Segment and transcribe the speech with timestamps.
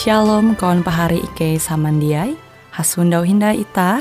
[0.00, 2.32] Shalom kawan pahari Ike Samandiai.
[2.72, 4.00] Hasundau Hinda Ita.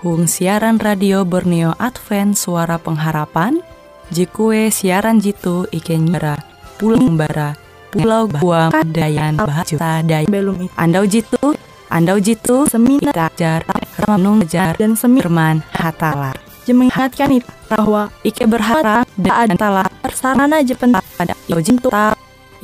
[0.00, 3.60] Hung siaran radio Borneo Advent Suara Pengharapan.
[4.08, 6.40] Jikue siaran jitu Ike nyera
[6.80, 7.52] Pulau Bara
[7.92, 11.52] Pulau Buang Dayan Bahajuta Day Belum Andau jitu.
[11.92, 12.64] Andau jitu.
[12.64, 12.96] Semi
[13.36, 13.68] Jar
[14.00, 21.36] Ramanung Jar Dan Semirman Hatalar Jemengatkan itu bahwa Ike berharap dan antara sarana jepen pada
[21.60, 21.92] jitu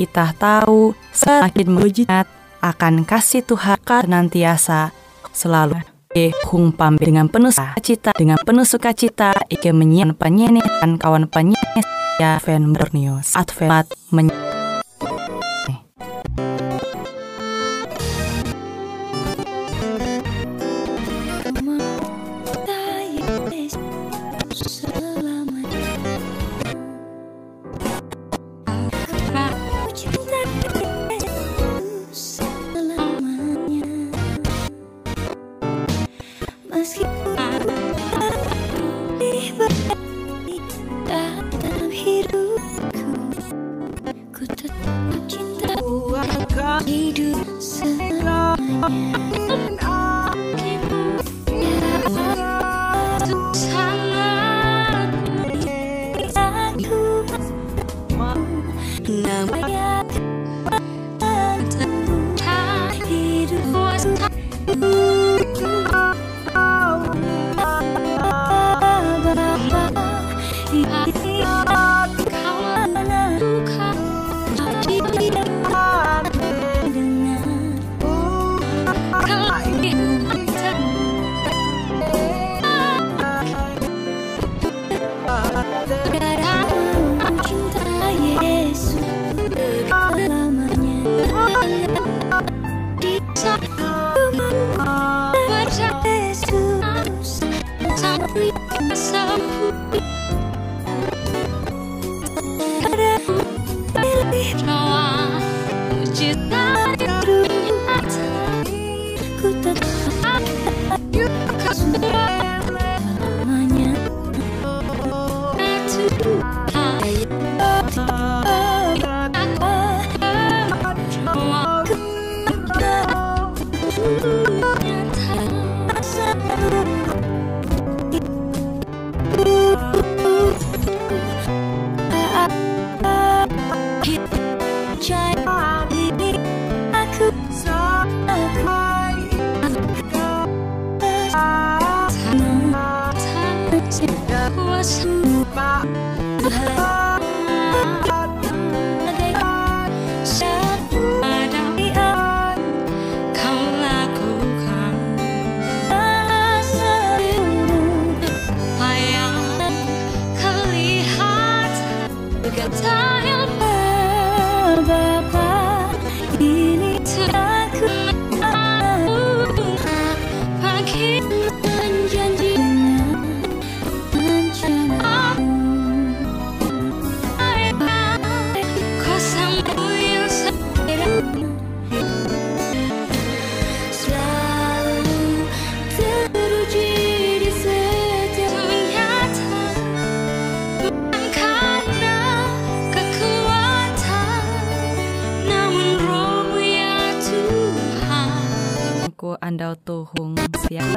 [0.00, 0.96] Itah tahu.
[1.12, 2.24] Semakin mujizat
[2.64, 4.96] akan kasih Tuhan senantiasa
[5.36, 5.76] selalu.
[6.46, 11.82] Hung pam dengan penuh sukacita dengan penuh sukacita Ike menyian penyanyian kawan penyanyi
[12.22, 13.90] ya fan Borneo Advent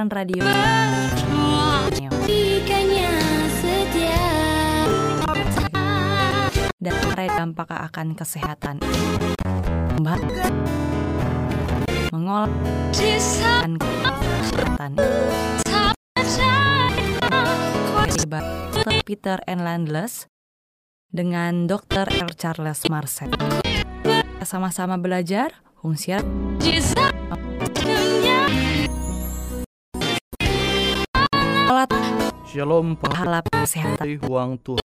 [0.07, 0.43] siaran radio
[6.79, 6.95] dan
[7.35, 8.75] dampak akan kesehatan
[9.99, 10.21] Mbak
[12.15, 12.51] mengolah
[12.95, 14.91] dan kesehatan
[18.77, 19.03] Dr.
[19.03, 19.59] Peter N.
[19.63, 20.31] Landless
[21.11, 22.07] dengan Dr.
[22.07, 22.31] L.
[22.39, 23.31] Charles Marcel
[24.47, 26.23] sama-sama belajar Hungsiar
[31.77, 31.93] alat
[32.49, 34.17] Shalom pahala kesehatan.
[34.25, 34.81] Uang Tuhan.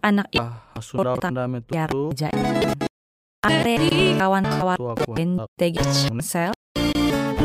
[0.00, 0.32] Anak
[0.80, 2.08] sudah dame biar tu
[3.44, 3.76] are
[4.16, 4.80] kawan-kawan.
[5.12, 5.76] NTG
[6.24, 6.56] sel.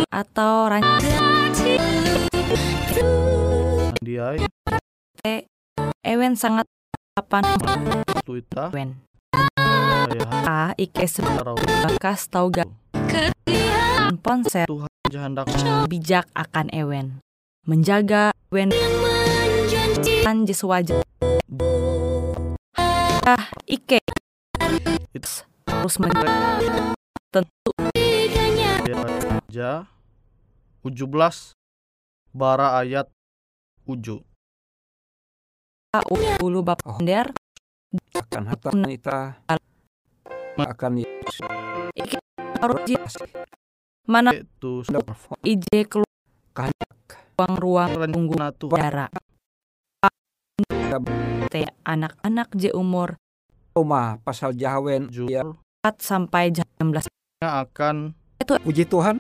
[0.08, 1.52] Atau rancangan
[4.00, 4.40] dia
[6.06, 6.64] Ewen sangat
[7.20, 7.44] kapan
[8.24, 8.72] tu ita.
[8.72, 9.04] Ewen.
[10.48, 12.72] A Ike harau bekas tau gak?
[14.24, 15.52] Ponsel Tuhan jahandak.
[15.92, 17.25] Bijak akan Ewen
[17.66, 18.70] menjaga Ewen
[20.22, 21.02] kan wajah
[23.26, 23.98] ah Ike
[25.18, 25.30] itu
[25.66, 26.14] terus men
[27.34, 27.74] tentu
[29.50, 29.90] Ja
[30.86, 31.10] 17
[32.38, 33.10] bara ayat
[33.90, 34.22] uju.
[36.46, 37.02] ulu bap Oh.
[37.02, 37.34] der
[38.14, 39.42] akan harta ita
[40.54, 41.42] akan Yesus
[42.62, 43.14] harus
[44.06, 44.86] mana Itu
[45.42, 46.06] ije keluar
[46.54, 46.85] Kanyak.
[47.36, 49.08] Ruang-ruang tunggu udara.
[51.52, 53.20] Teh anak-anak je umur
[53.76, 55.44] Roma pasal Jahawen ya
[55.84, 57.12] 4 sampai jam 16
[57.44, 58.16] akan
[58.64, 59.20] puji Tuhan.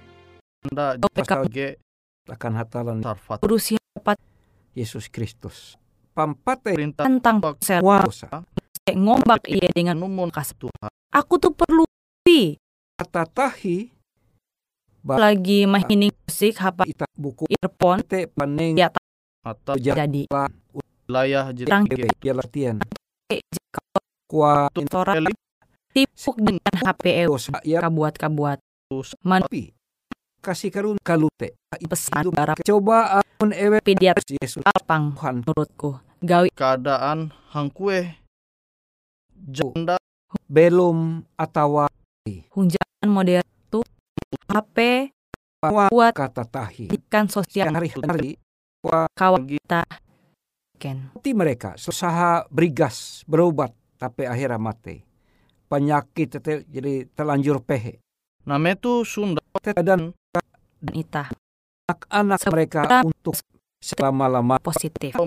[0.72, 1.76] Anda pasal G
[2.32, 2.98] akan hatalan.
[3.04, 3.44] Sarfat.
[3.44, 4.18] Berusia dapat
[4.72, 5.76] Yesus Kristus.
[6.16, 7.84] Pampate perintah tentang sel
[8.96, 10.90] ngombak iya dengan numun kas Tuhan.
[11.12, 11.84] Aku tuh perlu
[12.24, 12.56] pi.
[12.96, 13.92] Kata tahi
[15.06, 18.90] lagi mahining musik apa ita buku earphone te paneng Ya,
[19.46, 20.26] atau jadi
[21.06, 21.86] wilayah Terang.
[21.86, 22.78] jadi ge latihan.
[23.30, 23.46] Eh,
[24.26, 25.14] kua Tora
[25.94, 27.86] tipuk dengan HP dosa ya.
[27.86, 28.58] kabuat-kabuat.
[29.22, 29.74] Man tapi
[30.42, 31.58] kasih karun kalute
[31.90, 38.14] pesan barang coba amun ewe pidiat Yesus alpang menurutku gawi keadaan hangkue
[39.34, 39.98] janda
[40.46, 41.90] belum atau
[42.54, 43.55] hunjangan modern
[44.46, 45.10] HP
[45.66, 46.94] buat kata tahi.
[46.94, 48.38] ikan sosial hari-hari
[49.18, 49.82] kawan lagi kita.
[50.78, 51.10] Ken.
[51.16, 55.02] Seperti mereka usaha berigas berobat tapi akhirnya mati.
[55.66, 57.98] Penyakit tete jadi terlanjur pehe.
[58.46, 59.42] Nama itu Sunda.
[59.66, 61.34] Dan dan itah
[61.90, 63.34] anak-anak mereka untuk
[63.82, 65.18] selama-lama positif.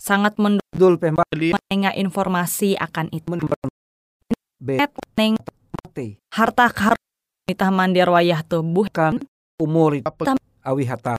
[0.00, 0.34] Sangat
[0.74, 3.30] dul pembali mendengar informasi akan itu.
[6.34, 7.09] Harta karun
[7.50, 9.18] itah mandir wayah tubuh kan?
[9.58, 10.06] Umur itu
[10.62, 11.18] awi hata.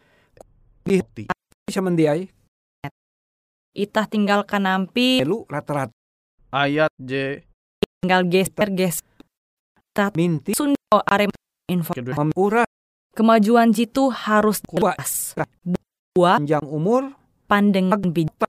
[0.81, 1.27] Bukti
[1.67, 2.31] bisa mendiai.
[3.71, 5.95] Itah tinggalkan nampi elu rata-rata.
[6.51, 7.43] Ayat J.
[8.03, 9.07] Tinggal geser geser.
[10.15, 10.51] Minti.
[10.55, 11.31] Sunda arem
[11.67, 12.15] info kedua.
[12.19, 12.67] Memurah
[13.15, 14.99] kemajuan jitu harus Kuat.
[14.99, 15.35] jelas.
[16.15, 17.15] Buah panjang umur.
[17.47, 18.47] Pandangan bijak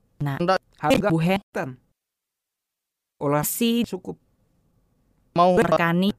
[0.79, 1.07] harga.
[1.11, 1.43] Buhen
[3.19, 3.43] olah.
[3.43, 4.19] Si cukup.
[5.35, 6.15] Mau berkani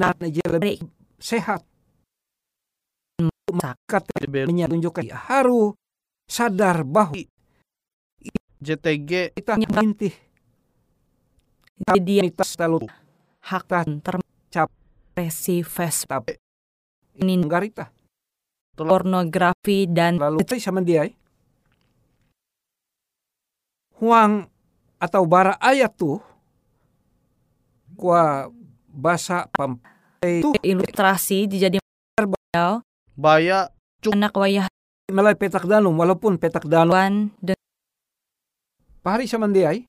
[0.00, 0.80] nah aja lebih
[1.20, 1.60] sehat.
[3.84, 5.76] Kata menunjukkan harus
[6.24, 7.20] sadar bahwa
[8.64, 10.16] JTG kita mintih.
[11.84, 12.88] Jadi kita selalu
[13.44, 13.68] hak
[14.00, 14.68] tercap
[15.12, 16.40] resi Facebook tapi
[17.20, 17.92] ini garita.
[18.80, 21.12] Pornografi dan lalu itu sama dia eh.
[24.00, 24.48] Huang
[24.96, 26.24] atau bara ayat tuh
[28.00, 28.48] kua
[28.90, 29.78] bahasa pam
[30.20, 31.78] itu ilustrasi jadi
[32.18, 32.84] beliau
[33.16, 33.70] baya
[34.04, 34.66] anak wayah
[35.10, 37.58] melai petak danum walaupun petak danum wan dan
[39.00, 39.82] pahari sama dia eh.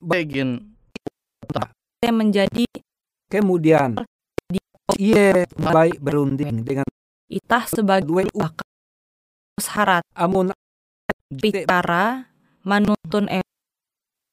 [0.00, 0.74] begin
[2.06, 2.64] menjadi
[3.28, 3.98] kemudian
[4.96, 6.86] iya mulai berunding dengan
[7.26, 8.50] itah sebagai dua
[9.58, 10.04] syarat.
[10.14, 10.52] Amun
[11.32, 12.30] bicara
[12.62, 13.44] menuntun e-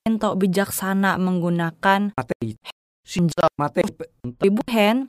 [0.03, 2.13] ento bijaksana menggunakan
[3.13, 3.85] sinta mate
[4.41, 5.05] ibu hen.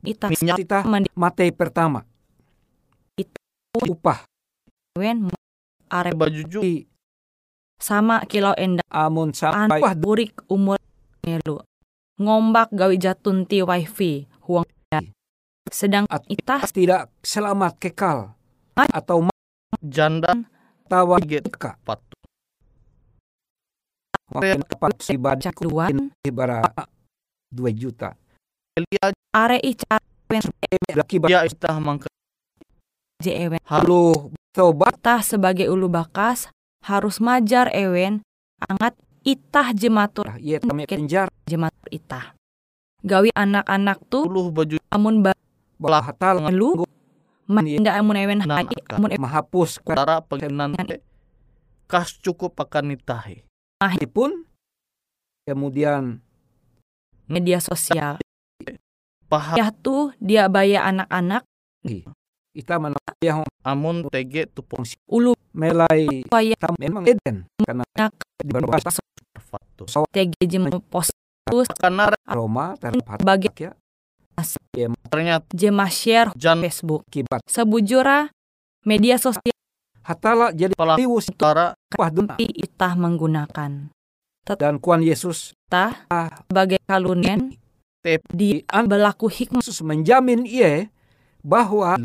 [0.00, 0.60] Minyak.
[0.60, 2.04] kita mandi mate pertama.
[3.16, 3.36] Itu.
[3.88, 4.28] upah.
[4.96, 5.32] Wen
[5.88, 6.12] arep.
[6.16, 6.84] Baju ju di
[7.80, 10.76] sama kilau endah amun sampai burik umur
[11.24, 11.64] melu.
[12.20, 14.28] Ngombak gawi jatun ti wifi.
[14.44, 14.68] Huang
[15.70, 16.66] sedang At- itah.
[16.68, 18.36] tidak selamat kekal.
[18.76, 19.28] Atau
[19.80, 20.44] janda.
[20.90, 22.02] Tawa get ka pat
[24.34, 26.66] Makin tepat si baca cak duan ibarat
[27.50, 28.14] 2 juta.
[29.34, 30.00] Are icar
[30.94, 32.06] Laki ya istah mangka
[33.20, 36.48] je ewen halu tobat itah sebagai ulu bakas
[36.86, 38.22] harus majar ewen
[38.62, 38.94] angat
[39.26, 40.30] itah jematur.
[40.38, 42.38] Ya kami penjar jematur itah.
[43.02, 45.26] Gawi anak-anak tuh puluh baju amun
[45.82, 46.46] balah hatal.
[46.54, 46.86] lu?
[47.50, 49.20] Mandak amun ewen Nah, hai amun ewen.
[49.20, 50.78] Mahapus tara pengenan
[51.90, 53.42] kas cukup akan nitahi
[54.06, 54.46] pun
[55.42, 56.22] kemudian
[57.30, 58.18] media sosial.
[59.30, 59.54] Paham.
[59.54, 61.46] Ya tuh dia baya anak-anak.
[62.50, 65.38] Kita menayah amun tege tupung ulu.
[65.54, 66.26] Melai
[66.58, 67.46] tam memang eden.
[67.62, 68.14] Karena Nak.
[68.42, 68.98] di berbahasa
[69.38, 71.14] fatu tg jem post
[71.78, 73.70] karena Roma terhadap bagi ya.
[75.10, 77.06] Ternyata jema share jan Facebook.
[77.10, 77.46] Kibat.
[77.46, 78.30] Sebujura
[78.82, 79.54] media sosial
[80.00, 82.34] hatala jadi pala liwus tara kapah duna.
[82.40, 83.92] Itah menggunakan
[84.56, 86.06] dan kuan Yesus tah
[86.46, 87.54] sebagai kalunen
[88.00, 88.24] Tep.
[88.32, 90.88] di berlaku hikmah Yesus menjamin ia
[91.44, 92.00] bahwa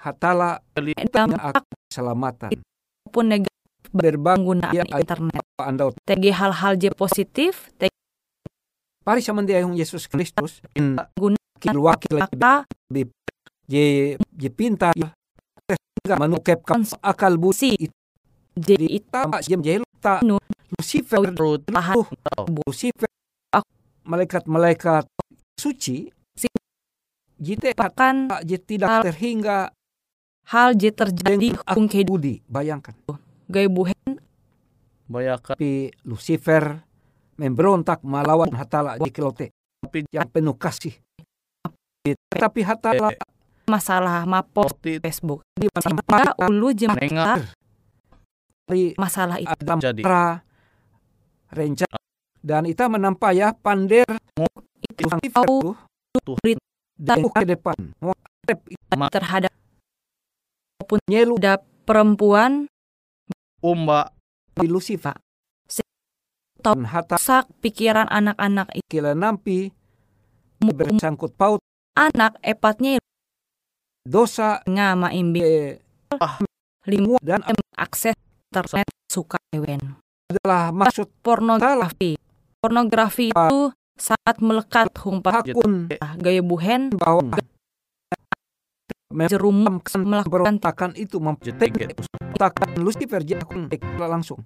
[0.00, 0.60] hatala
[1.08, 1.36] dalam
[1.88, 2.50] keselamatan.
[3.08, 3.52] pun negatif
[3.94, 5.44] berbang penggunaan Ya, internet.
[5.56, 7.92] anda TG hal-hal je positif TG
[9.04, 11.38] pari sama dia Yesus Kristus in Guna-
[11.78, 12.66] wakil maka
[13.64, 14.92] je je pintar
[15.64, 17.88] sehingga menukepkan akal budi
[18.54, 20.42] itu ita jem jelu ta Nu-
[20.74, 21.22] Lucifer
[21.66, 21.96] tahan
[22.66, 23.10] Lucifer.
[23.50, 23.66] Ak-
[24.02, 25.06] malaikat-malaikat
[25.54, 26.10] suci.
[26.34, 26.50] Si-
[27.38, 29.70] jite bahkan tidak terhingga.
[30.44, 32.92] hal je terjadi kehidupan budi bayangkan.
[33.48, 34.20] Gaya buhen.
[35.04, 35.56] Bayakan.
[35.56, 36.84] tapi Lucifer
[37.40, 39.52] memberontak melawan hatala di kelote
[39.84, 40.96] Tapi yang penuh kasih.
[42.04, 43.12] Tetapi hatala
[43.64, 45.44] masalah mapo Poti Facebook.
[45.56, 45.68] Di
[46.04, 47.40] Pada ulu jem Nengah.
[48.64, 49.50] Dari masalah itu.
[49.50, 50.02] Adam Jadi.
[51.54, 51.98] rencana
[52.44, 54.08] dan kita menampaya pander
[54.84, 55.72] itu tahu.
[56.24, 56.36] Tuh.
[56.94, 57.76] Dan ke depan.
[59.10, 59.52] Terhadap
[61.08, 62.68] nyelu ada perempuan.
[63.64, 64.12] Umba.
[66.64, 66.80] Tahu.
[66.80, 68.86] dan hata sak pikiran anak-anak itu.
[68.88, 69.68] Kila nampi.
[70.64, 71.60] Bersangkut paut.
[71.92, 73.00] Anak epatnya
[74.06, 74.64] dosa.
[74.64, 75.80] Ngama imbi eh,
[76.88, 77.44] limu dan
[77.76, 78.14] akses
[78.54, 79.98] internet suka ewen
[80.30, 82.14] adalah maksud pornografi.
[82.62, 85.90] pornografi itu saat melekat humpa hakun.
[86.22, 86.94] Gaya buhen.
[86.94, 87.34] Bahwa
[89.26, 93.66] jerum melakukan melakukan berontakan itu Jadi mempertakan Lucifer jakun.
[93.98, 94.38] Langsung.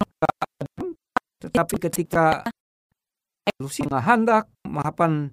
[1.45, 2.49] Tetapi ketika
[3.61, 5.33] Lucifer hendak mahapan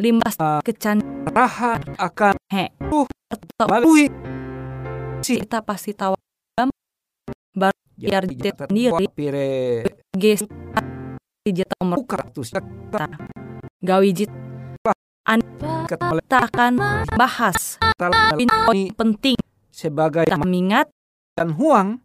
[0.00, 0.64] limbas Ah.
[0.64, 1.02] kecan
[1.32, 4.08] raha akan atau melalui
[5.20, 6.16] kita pasti tahu
[8.02, 9.06] Biar dia sendiri.
[9.14, 10.42] pire ges
[11.46, 12.42] jeta umur buka tuh
[13.78, 14.26] gawiji
[15.86, 16.72] kat oleh kita akan
[17.14, 17.78] bahas
[18.34, 19.38] ini poin penting.
[19.70, 20.90] sebagai mengingat
[21.38, 22.02] dan huang.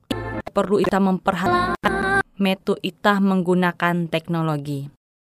[0.54, 4.90] perlu kita memperhatikan metu kita menggunakan teknologi.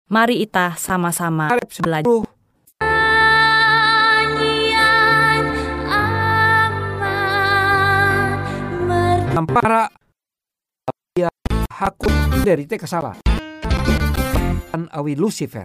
[0.08, 1.52] Mari kita sama-sama
[1.84, 2.08] belajar.
[2.08, 2.40] seluruh
[9.48, 10.09] para ya
[11.80, 13.16] hakun dari te kesalah
[14.68, 15.64] dan awi Lucifer.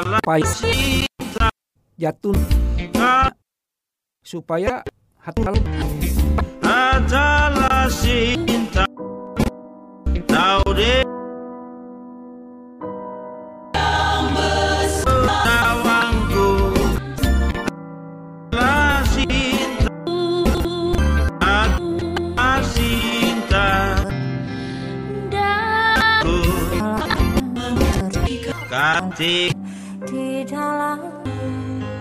[0.00, 0.48] Supaya
[2.00, 2.38] jatuh
[4.24, 4.80] supaya
[5.20, 5.44] hati
[6.64, 8.88] adalah cinta
[10.24, 11.09] Kau deh
[29.00, 29.56] Katik
[30.12, 31.00] di dalam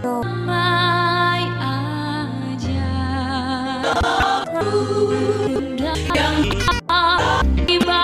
[0.04, 2.92] domai aja.
[6.12, 6.60] Yang
[7.64, 8.04] tiba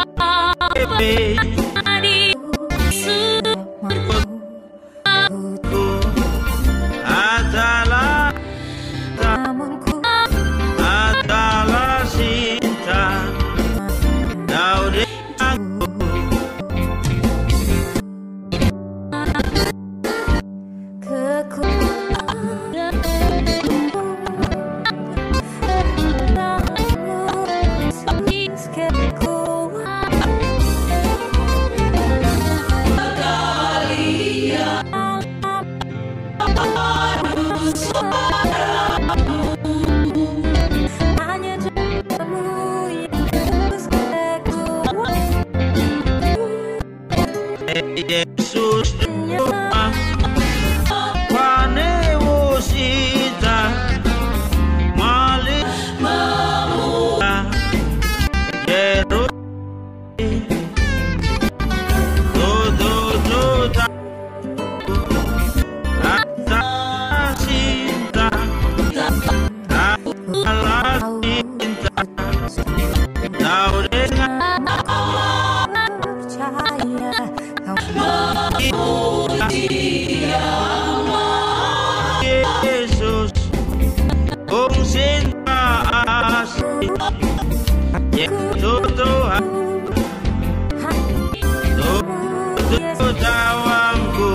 [93.15, 94.33] Tawangku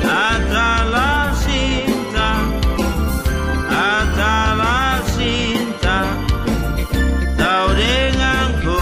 [0.00, 2.30] Adalah cinta
[3.68, 5.98] Adalah cinta
[7.36, 8.80] Kau denganku.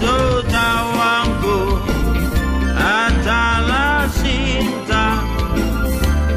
[0.00, 1.58] Tuh tawangku
[2.74, 5.04] Adalah cinta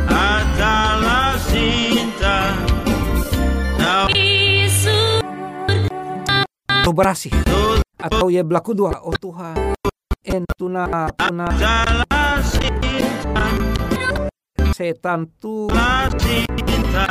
[0.09, 2.37] Adalah cinta
[3.81, 4.05] Kau
[7.47, 7.72] tuh
[8.03, 8.99] atau ya berlaku dua.
[8.99, 9.79] Oh Tuhan.
[10.27, 11.07] En tuna
[14.75, 15.71] setan tu.
[16.67, 17.07] Cinta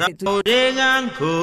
[0.00, 1.36] Tahu denganku.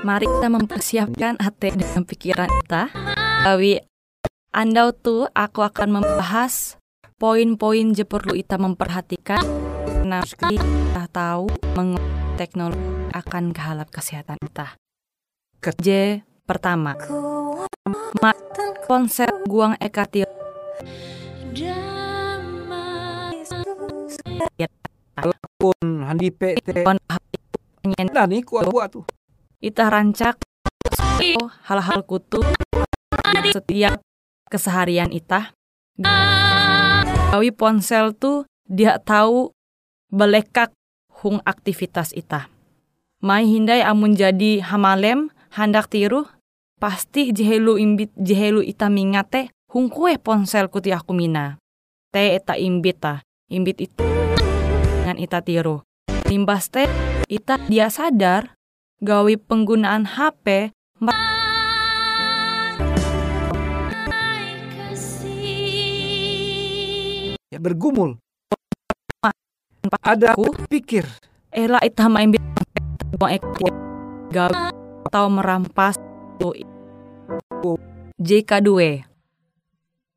[0.00, 2.88] Mari kita mempersiapkan hati dan pikiran kita.
[3.44, 3.84] Awi
[4.56, 6.80] andau tuh aku akan membahas
[7.20, 9.44] poin-poin je perlu kita memperhatikan.
[9.84, 12.00] Karena kita tahu meng
[12.40, 14.74] teknologi akan kehalap kesehatan kita.
[15.82, 16.96] J pertama,
[18.18, 18.32] ma
[18.88, 20.26] konsep guang ekatil
[25.60, 25.76] pun
[26.08, 26.32] handi
[26.88, 26.96] on
[28.16, 29.04] nah ni kuat buat tu
[29.60, 30.40] Ita rancak
[31.68, 32.40] hal-hal kutu
[33.52, 34.00] setiap
[34.48, 35.52] keseharian Ita.
[37.30, 39.52] Gawi ponsel tuh dia tahu
[40.08, 40.72] belekak
[41.20, 42.48] hung aktivitas Ita.
[43.20, 46.24] Mai hindai amun jadi hamalem handak tiru
[46.80, 51.60] pasti jehelu imbit jehelu Ita mingate hung kue ponsel kuti aku mina.
[52.08, 53.20] Te eta imbit ta,
[53.52, 54.00] imbit itu
[55.04, 55.84] dengan Ita tiru.
[56.32, 56.88] Limbas teh
[57.28, 58.56] Ita dia sadar
[59.04, 60.72] gawi penggunaan HP
[67.52, 68.16] ya bergumul
[70.00, 70.56] ada Aku?
[70.72, 71.04] pikir
[71.52, 72.32] ela ita main
[75.06, 75.98] atau merampas
[76.38, 76.54] tu
[78.20, 79.02] JK2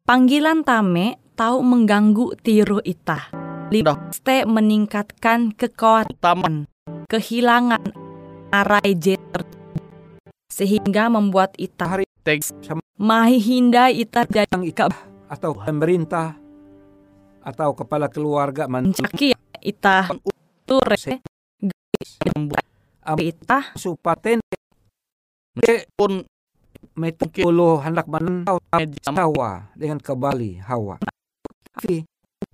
[0.04, 3.32] Panggilan tame tahu mengganggu tiru ita.
[3.72, 6.68] Lipste meningkatkan kekuatan,
[7.08, 7.82] kehilangan
[8.54, 9.50] arai J ter-
[10.54, 12.46] sehingga membuat ita hari Teg
[13.02, 14.94] mahi hindai ita jadi yang ikut
[15.26, 16.38] atau pemerintah
[17.42, 19.34] atau kepala keluarga mencaki
[19.66, 20.14] ita
[20.70, 20.98] ture
[22.38, 22.73] Am-
[23.20, 24.40] ita supaten
[25.94, 26.26] pun
[26.98, 28.58] metu puluh hendak menentau
[29.14, 30.98] Hawa dengan kembali Hawa.
[31.74, 32.06] Tapi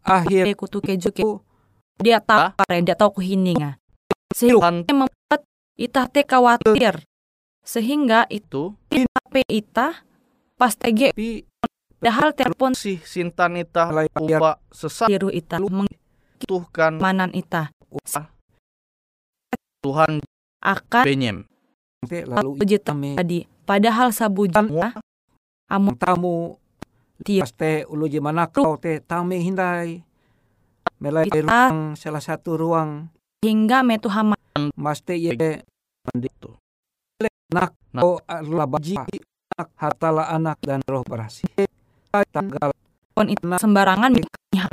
[0.04, 1.24] akhir kutu keju ke
[2.00, 3.80] dia tahu kare dia tahu kuhininga.
[4.36, 5.42] Sehingga membuat
[5.76, 7.04] ita teh khawatir.
[7.66, 8.76] Sehingga itu.
[8.90, 10.02] HP ita
[10.58, 11.14] pas tege
[12.00, 14.40] padahal telepon si Mulai bayar.
[14.40, 16.94] upa sesat tiru ita Tuhan.
[16.98, 17.70] mengmanan ita
[19.86, 20.24] Tuhan
[20.60, 21.38] akan benyem
[22.08, 23.44] teh lalu uji kami tadi.
[23.68, 24.96] Padahal sabujan Wah.
[25.70, 26.58] amun tamu.
[27.20, 27.44] Tiap.
[27.44, 30.02] pas teh ulu je mana kau teh tame hindai.
[31.00, 33.12] Melai ruang salah satu ruang.
[33.44, 34.36] Hingga metu hama
[34.76, 35.36] mas teh ye.
[35.36, 36.56] Itu
[37.52, 38.02] nak Nak.
[38.06, 38.96] oh adalah baji
[39.58, 41.50] anak hartala anak dan roh berasi
[42.32, 42.72] tanggal.
[43.12, 44.16] Pon itu sembarangan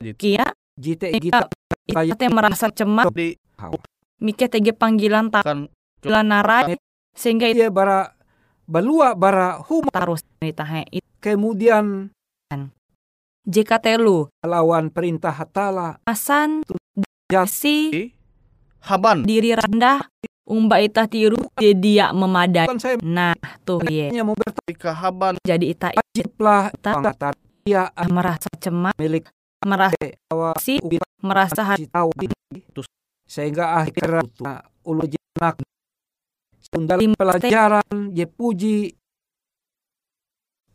[0.00, 0.16] Gitu.
[0.16, 0.46] kia
[0.76, 1.48] jite ita
[1.84, 3.08] kita ita teh merasa cemas
[4.16, 5.44] mikir tege panggilan tak
[6.10, 6.76] narai
[7.16, 8.12] sehingga ia bara
[8.66, 11.08] balua bara hum tarus ita he itu.
[11.18, 12.12] Kemudian
[13.46, 15.98] jika telu lawan perintah hatala.
[16.04, 16.62] Asan
[17.30, 18.10] jat- si
[18.86, 19.22] haban.
[19.26, 20.06] diri rendah
[20.46, 22.70] umba ita tiru jadi dia memadai.
[23.02, 24.70] Nah tuh ye hanya mau bertanya.
[24.70, 25.34] Jika haban.
[25.42, 27.34] Jadi ita wajiblah Ta- pangkatan
[27.66, 29.26] dia merasa cemas milik.
[29.66, 29.98] merasa
[30.30, 30.78] awal si
[31.18, 32.14] merasa hati tahu.
[33.26, 34.22] sehingga akhirnya
[34.86, 35.58] ulu jenak
[36.66, 38.78] sundal Lim- pelajaran je puji.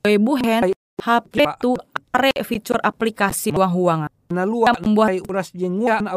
[0.01, 1.77] Ibu hen HP tu
[2.11, 6.07] are fitur aplikasi huang-huangan na luar membuat uras jenguan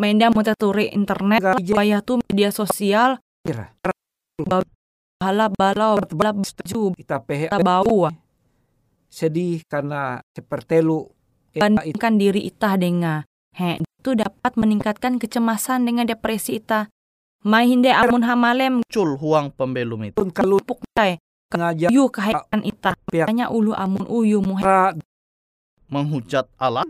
[0.00, 3.20] Menda mau turi internet supaya tuh media sosial.
[5.20, 8.08] Bala balau bala baju kita pehe bau
[9.14, 11.06] sedih karena seperti lu
[11.54, 13.22] bandingkan diri ita dengan
[13.54, 16.90] he itu dapat meningkatkan kecemasan dengan depresi ita
[17.44, 20.16] mai hinde amun hamalem muncul huang pembelum itu.
[20.16, 21.20] Pun kalau puk tay
[21.54, 22.96] ngajar yu kahaikan ita.
[23.06, 23.30] Pihak.
[23.30, 24.64] hanya ulu amun uyu muhe.
[24.64, 24.96] Ra
[25.92, 26.88] menghujat Allah.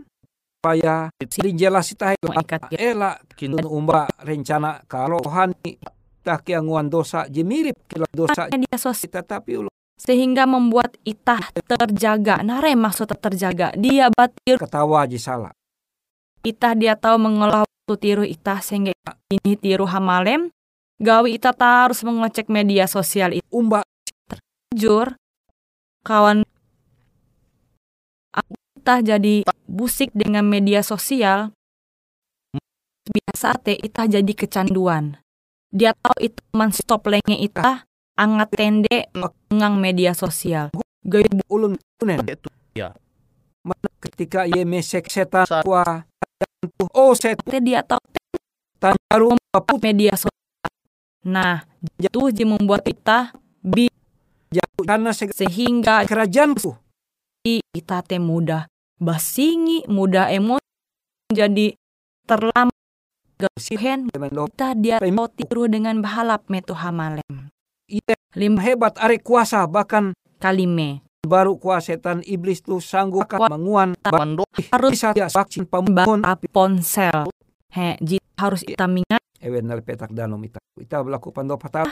[0.63, 5.77] Supaya jadi jelas kita ikat ela kini dan umba rencana kalau hani
[6.25, 11.37] tak kianguan dosa je mirip kila dosa media sosial kita tapi ulo sehingga membuat ita
[11.53, 12.41] terjaga.
[12.41, 13.77] Nare maksud terjaga?
[13.77, 14.57] Dia batir.
[14.57, 15.53] Ketawa je salah
[16.45, 18.97] ita dia tahu mengolah waktu tiru ita sehingga
[19.29, 20.49] ini tiru hamalem
[20.97, 23.85] gawi ita ta harus mengecek media sosial itu umba.
[24.73, 25.13] jujur
[26.01, 26.41] kawan
[28.33, 31.53] aku ita jadi busik dengan media sosial.
[33.05, 35.21] Biasa teh ita jadi kecanduan.
[35.69, 37.85] Dia tahu itu man stop lenge ita
[38.17, 39.13] angat tende
[39.53, 40.73] ngang media sosial.
[41.05, 41.21] Gawe
[41.53, 42.17] ulun tunen
[43.61, 46.01] Mana ketika ye mesek setan wa
[46.93, 48.01] oh set dia tahu
[48.79, 50.71] tanyaru paput media sosial.
[51.25, 51.65] Nah,
[51.97, 53.33] itu je membuat kita
[53.65, 53.89] bi
[54.53, 56.79] Jauh karena sehingga kerajaanku.
[57.45, 58.65] kita teh mudah
[58.97, 60.65] basingi, mudah emosi
[61.29, 61.77] jadi
[62.25, 62.73] terlambat
[63.37, 64.97] doa kita dia
[65.35, 67.51] tiru dengan bahalap metu hamalem.
[67.85, 74.45] Iya, Lim hebat are kuasa bahkan kalime baru kuasa setan iblis tuh sanggup menguan Mando
[74.71, 76.47] harus bisa dia vaksin pembangun api.
[76.49, 77.29] ponsel.
[77.73, 79.19] He, jit harus kita mingat.
[79.41, 81.85] Ewen dari petak danom ita ita berlaku pando patah.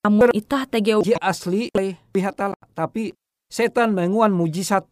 [0.00, 2.56] Kamu itah tege ji asli oleh pihak tala.
[2.72, 3.12] Tapi
[3.52, 4.88] setan menguan mujizat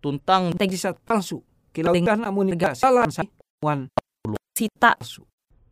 [0.00, 0.56] tuntang.
[0.56, 1.44] mujizat palsu.
[1.72, 3.28] Kilau kan namun tidak salah saya
[3.60, 3.92] menguan
[4.56, 4.96] sita.
[4.96, 5.24] palsu.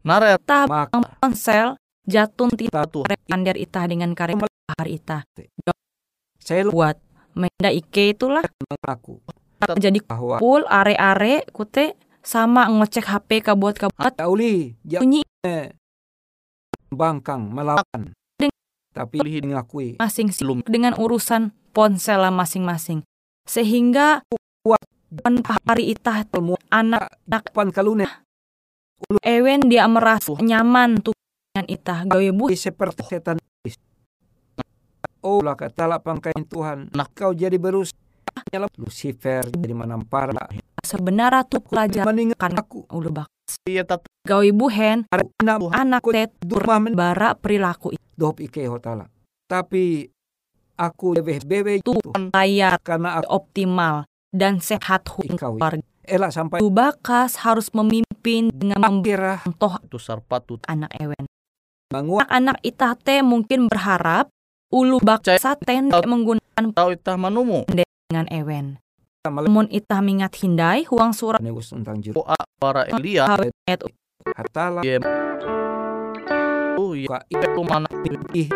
[0.05, 0.45] Naret.
[0.45, 3.05] Ta maka ponsel jatun tita tatu.
[3.05, 4.37] rekander itah dengan karya
[4.77, 5.25] hari itah
[6.51, 6.99] saya buat
[7.39, 8.43] menda ike itulah.
[8.67, 9.23] Mengaku
[9.79, 11.95] jadi bahwa full are-are kute
[12.27, 15.23] sama ngecek HP kabuat kabuat Tauli ya bunyi.
[16.91, 18.17] Bangkang melawan.
[18.91, 20.67] Tapi mengakui masing sih Belum.
[20.67, 23.07] dengan urusan ponsel masing-masing.
[23.47, 24.27] Sehingga
[24.67, 24.83] Kuat.
[25.23, 25.39] pan
[25.71, 26.27] hari itah
[26.75, 27.07] anak
[27.55, 28.11] pan kalune
[29.23, 31.15] ewen dia merasa nyaman tuh
[31.55, 31.99] dengan itah.
[32.11, 33.39] Gawe bu seperti setan.
[35.21, 36.93] Oh lah kata lah pangkain Tuhan.
[36.97, 37.09] Nah.
[37.13, 37.93] kau jadi berus
[38.79, 40.49] Lucifer jadi manampara
[40.83, 42.87] sebenarnya tuh pelajar meninggalkan kan aku.
[42.89, 43.27] ulu bak
[43.67, 49.07] iya tatu gawe buhen Karena anak tet rumah men bara perilaku itu dop ike hotala
[49.51, 50.07] tapi
[50.81, 51.93] aku lebih bebe itu.
[52.33, 55.85] Layar karena aku optimal dan sehat keluarga.
[56.09, 61.29] elak sampai Bakas harus memimpin dengan kira membentuk tu sarpatu anak ewen.
[61.91, 64.31] menguat Anak-anak itah teh mungkin berharap
[64.71, 67.67] ulu baksa tende menggunakan tau itah manumu?
[68.11, 68.79] dengan ewen.
[69.23, 72.27] Namun itah mingat hindai huang surat negus tentang juru.
[72.27, 73.31] Doa para Elia.
[73.31, 73.55] Hawet
[74.35, 74.99] hatala Iya.
[76.75, 77.07] oh iya.
[77.07, 77.89] Ka itu mana
[78.35, 78.49] ih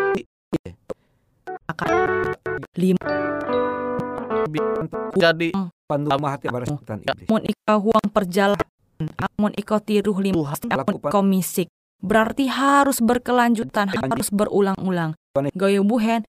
[5.15, 5.49] jadi
[5.87, 11.19] pandu mahati baras setan iblis Amun ika huang perjalanan, amun iko tiruh lima, amun iko
[11.23, 11.67] misik.
[12.03, 15.15] Berarti harus berkelanjutan, harus berulang-ulang.
[15.35, 16.23] Pane- Gaya buhen,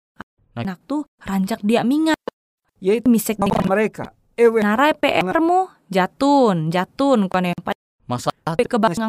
[0.58, 2.18] anak tuh rancak dia mingat.
[2.82, 4.10] yaitu sama mereka.
[4.36, 7.54] Ewe Narai PR mu jatun, jatun kone
[8.04, 8.34] masa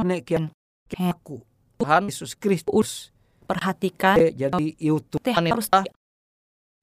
[0.06, 0.54] nek kian
[0.96, 1.42] aku
[1.82, 3.10] Tuhan Yesus Kristus.
[3.44, 4.22] Perhatikan.
[4.22, 5.68] Eh, jadi YouTube teh harus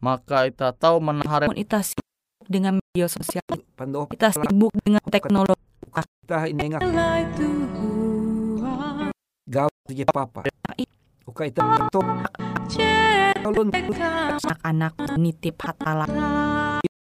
[0.02, 3.46] maka ita tahu menahare amun ita sibuk dengan media sosial,
[4.10, 5.56] kita sibuk dengan teknologi.
[6.24, 6.82] kita ini ngak
[9.48, 10.44] gaw je papa
[11.24, 11.48] uka
[13.44, 16.06] ulun Anak-anak nitip hatala.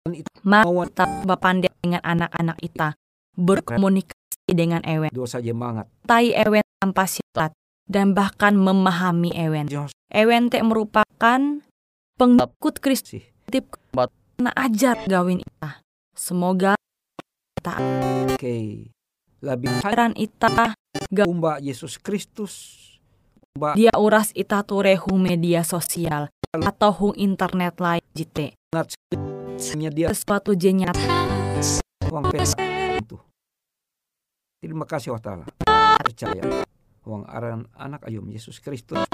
[0.08, 0.84] itu Mau
[1.24, 2.88] bapandai dengan anak-anak ita.
[3.32, 5.08] Berkomunikasi dengan ewen.
[5.08, 7.56] dosa je mangat Tai ewen tanpa syarat
[7.88, 9.72] dan bahkan memahami ewen.
[10.12, 11.40] Ewen teh merupakan
[12.20, 13.24] pengikut Kristus.
[13.24, 13.24] Sih.
[14.36, 15.80] Na ajar gawin ita.
[16.12, 16.76] Semoga
[17.64, 18.58] oke.
[19.42, 20.76] Lebih heran ita
[21.24, 22.91] umba Yesus Kristus
[23.76, 28.56] dia uras ita ture hung media sosial atau hung internet lain jite.
[29.60, 30.96] Sesuatu jenyat
[32.08, 32.56] uang pesa
[32.96, 33.20] itu.
[34.62, 35.44] Terima kasih wa ta'ala.
[36.00, 36.64] Percaya.
[37.02, 39.04] Uang aran anak ayum Yesus Kristus.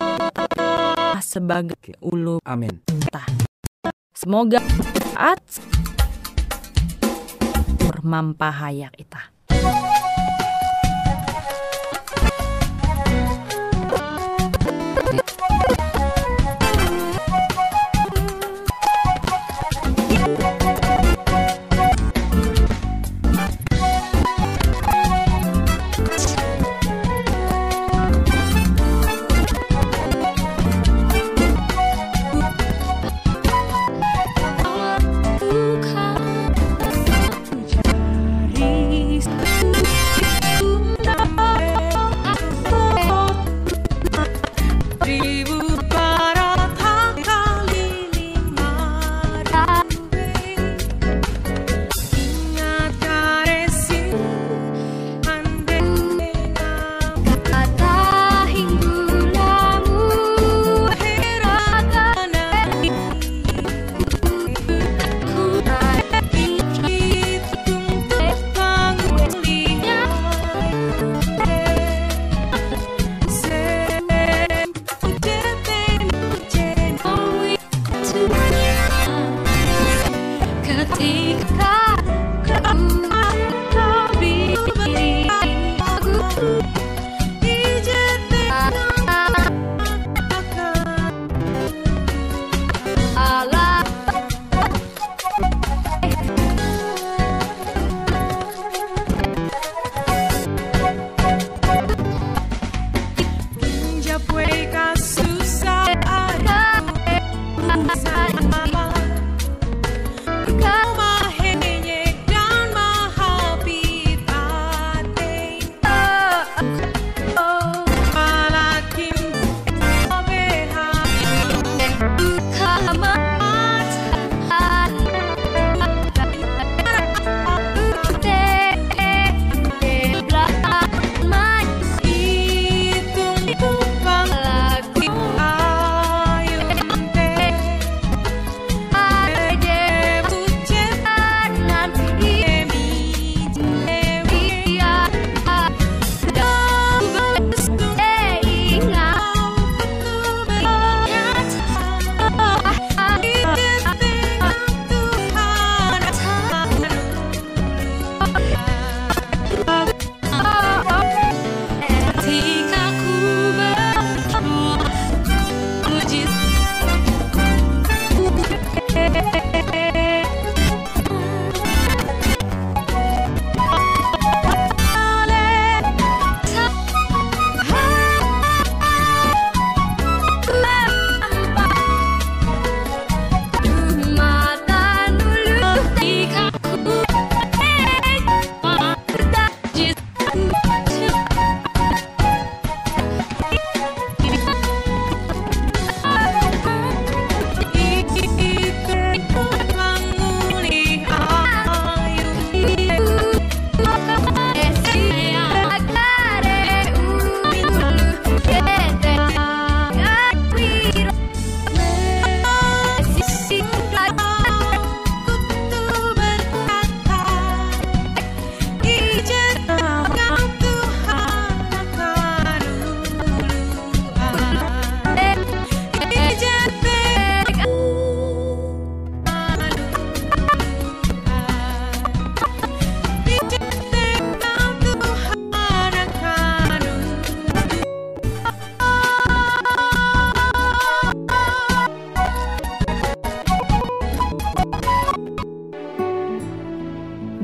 [1.18, 2.85] Sebagai ulu amin.
[4.14, 4.62] Semoga
[5.14, 5.42] saat
[7.81, 9.38] bermampahayak ita.
[107.71, 108.38] inside.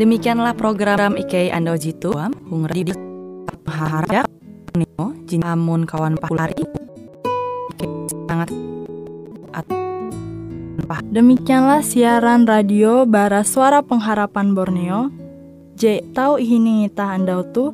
[0.04, 2.92] Demikianlah program Ike Ando Jitu Hung Radio
[3.64, 4.28] Harap
[4.76, 6.52] Nino Jin Amun kawan pahulari
[7.72, 7.88] Ike
[8.28, 8.52] sangat
[9.56, 9.64] at
[11.08, 15.08] Demikianlah siaran radio Bara Suara Pengharapan Borneo.
[15.80, 17.72] J tahu ini ngita andau tu.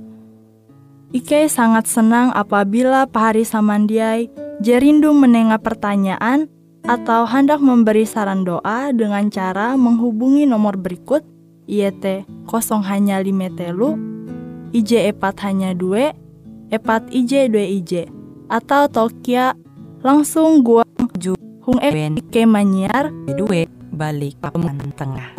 [1.10, 4.30] Ike sangat senang apabila Pahari Samandiai
[4.62, 6.46] jerindu menengah pertanyaan
[6.86, 11.26] atau hendak memberi saran doa dengan cara menghubungi nomor berikut
[11.70, 13.94] IET 0 hanya 5 telu
[14.74, 17.92] IJ epat hanya 2 epat IJ 2 IJ
[18.50, 19.54] atau Tokia
[20.02, 20.82] langsung gua
[21.14, 25.38] Ju hung e Ben Ike Manyar Due balik paman tengah.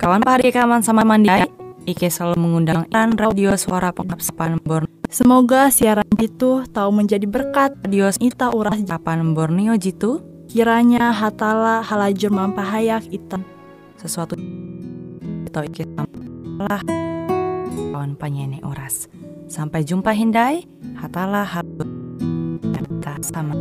[0.00, 1.30] Kawan pahari kaman sama mandi
[1.86, 7.76] Ike selalu mengundang Ran Radio Suara Pengharapan Borneo Semoga siaran itu tahu menjadi berkat.
[7.84, 10.24] Radio Ita uras Japan Borneo Jitu.
[10.48, 13.36] Kiranya hatala halajur mampahayak ita.
[14.00, 14.40] Sesuatu
[15.52, 15.84] atau Ike
[16.64, 16.80] lah.
[17.92, 19.12] Kawan penyanyi oras
[19.52, 20.64] sampai jumpa hindai.
[20.96, 21.68] Hatalah hal
[22.72, 23.52] kita sama